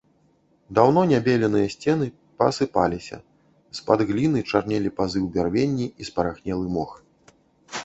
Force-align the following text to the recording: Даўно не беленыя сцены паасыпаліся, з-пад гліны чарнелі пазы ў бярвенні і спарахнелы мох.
Даўно 0.77 1.01
не 1.11 1.19
беленыя 1.27 1.67
сцены 1.73 2.07
паасыпаліся, 2.43 3.17
з-пад 3.81 3.99
гліны 4.09 4.39
чарнелі 4.49 4.89
пазы 4.97 5.19
ў 5.25 5.39
бярвенні 5.39 5.87
і 6.01 6.11
спарахнелы 6.11 6.65
мох. 6.81 6.91